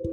[0.00, 0.12] Meu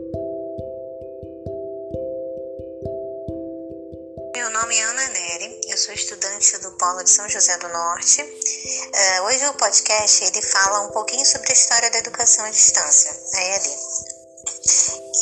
[4.50, 8.24] nome é Ana Neri, eu sou estudante do Polo de São José do Norte.
[8.24, 13.16] Uh, hoje o podcast ele fala um pouquinho sobre a história da educação à distância,
[13.36, 13.70] a EAD.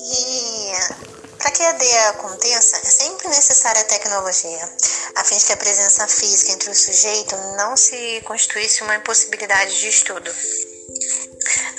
[0.02, 0.72] E
[1.40, 4.74] para que a EAD aconteça, é sempre necessária a tecnologia,
[5.16, 9.78] a fim de que a presença física entre o sujeito não se constituísse uma impossibilidade
[9.78, 10.34] de estudo.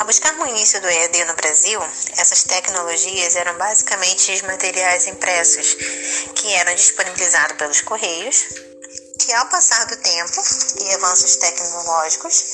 [0.05, 1.81] A buscar o início do EAD no Brasil,
[2.19, 5.79] essas tecnologias eram basicamente os materiais impressos
[6.35, 8.45] que eram disponibilizados pelos Correios,
[9.19, 10.43] que ao passar do tempo
[10.83, 12.45] e avanços tecnológicos,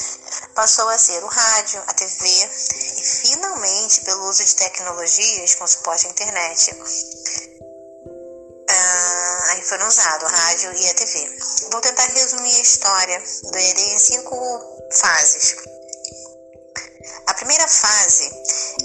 [0.54, 6.06] passou a ser o rádio, a TV e finalmente pelo uso de tecnologias com suporte
[6.06, 6.70] à internet.
[8.70, 11.38] Ah, aí foram usados o rádio e a TV.
[11.72, 14.38] Vou tentar resumir a história do EAD em cinco
[14.92, 15.79] fases.
[17.40, 18.30] Primeira fase,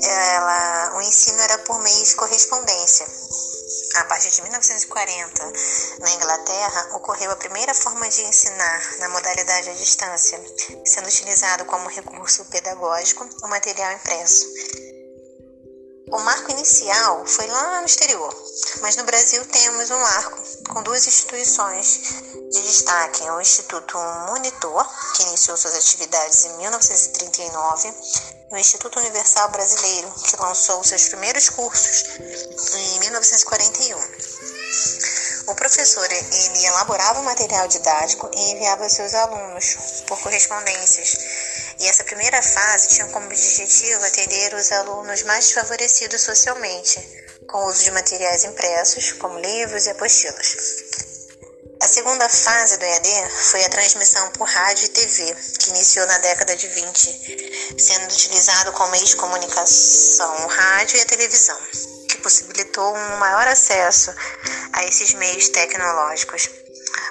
[0.02, 3.06] ela, o ensino era por meio de correspondência.
[3.96, 5.54] A partir de 1940,
[6.00, 10.42] na Inglaterra, ocorreu a primeira forma de ensinar na modalidade à distância,
[10.86, 14.46] sendo utilizado como recurso pedagógico o material impresso.
[16.14, 18.34] O marco inicial foi lá no exterior,
[18.82, 22.00] mas no Brasil temos um marco com duas instituições
[22.52, 23.98] de destaque: o Instituto
[24.28, 27.94] Monitor, que iniciou suas atividades em 1939,
[28.56, 32.06] e o Instituto Universal Brasileiro, que lançou seus primeiros cursos
[32.74, 34.00] em 1941.
[35.48, 41.18] O professor ele elaborava o material didático e enviava seus alunos por correspondências
[41.80, 47.00] e essa primeira fase tinha como objetivo atender os alunos mais desfavorecidos socialmente,
[47.48, 51.05] com o uso de materiais impressos, como livros e apostilas.
[51.82, 56.18] A segunda fase do EAD foi a transmissão por rádio e TV, que iniciou na
[56.20, 61.58] década de 20, sendo utilizado como meio de comunicação o rádio e a televisão,
[62.10, 64.14] que possibilitou um maior acesso
[64.74, 66.50] a esses meios tecnológicos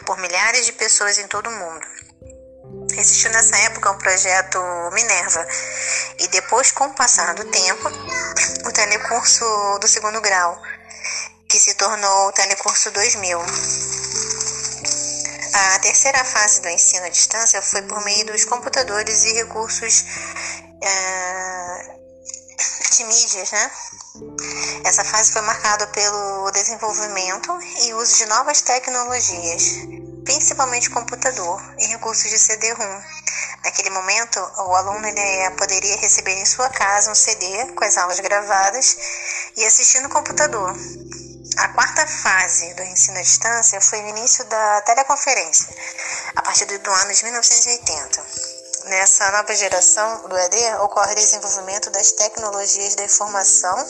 [0.06, 1.86] por milhares de pessoas em todo o mundo.
[2.96, 4.58] Existiu nessa época um projeto
[4.92, 5.46] Minerva
[6.18, 7.88] e depois, com o passar do tempo,
[8.66, 9.44] o telecurso
[9.80, 10.60] do segundo grau,
[11.48, 13.93] que se tornou o telecurso 2000.
[15.56, 20.04] A terceira fase do ensino à distância foi por meio dos computadores e recursos
[20.82, 21.94] uh,
[22.90, 23.70] de mídias, né?
[24.84, 29.78] Essa fase foi marcada pelo desenvolvimento e uso de novas tecnologias,
[30.24, 33.02] principalmente computador e recursos de CD-ROM.
[33.64, 38.18] Naquele momento, o aluno ele poderia receber em sua casa um CD com as aulas
[38.18, 38.96] gravadas
[39.56, 40.74] e assistir no computador.
[41.56, 45.68] A quarta fase do ensino à distância foi o início da teleconferência,
[46.34, 48.26] a partir do ano de 1980.
[48.86, 53.86] Nessa nova geração do ED ocorre o desenvolvimento das tecnologias da informação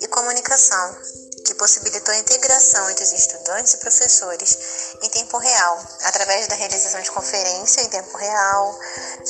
[0.00, 0.96] e comunicação,
[1.44, 4.56] que possibilitou a integração entre os estudantes e professores
[5.02, 8.78] em tempo real, através da realização de conferência em tempo real,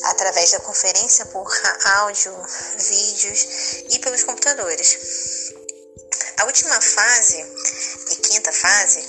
[0.05, 1.51] através da conferência por
[1.97, 2.33] áudio,
[2.77, 3.47] vídeos
[3.89, 4.99] e pelos computadores.
[6.45, 7.39] A última fase
[8.11, 9.03] e quinta fase,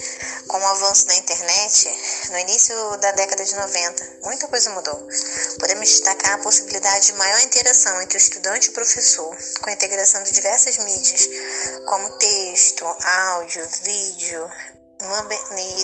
[0.48, 1.94] com o avanço da internet,
[2.30, 5.06] no início da década de 90, muita coisa mudou.
[5.60, 9.74] Podemos destacar a possibilidade de maior interação entre o estudante e o professor, com a
[9.74, 11.28] integração de diversas mídias,
[11.86, 14.50] como texto, áudio, vídeo,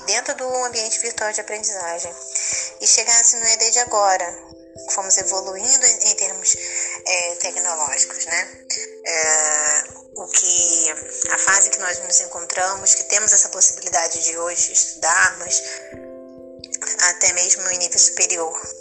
[0.05, 2.15] dentro do ambiente virtual de aprendizagem.
[2.79, 4.25] E chegasse no ED de agora,
[4.91, 6.55] fomos evoluindo em, termos
[7.05, 8.49] é, tecnológicos, né?
[9.05, 9.60] É,
[11.91, 15.61] nós nos encontramos, que temos essa possibilidade de hoje estudarmos
[17.09, 18.80] até mesmo em nível superior